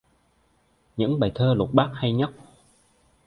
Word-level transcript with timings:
Những 0.97 1.19
bài 1.19 1.31
thơ 1.35 1.53
lục 1.57 1.69
bát 1.73 1.91
hay 1.93 2.13
nhất 2.13 2.29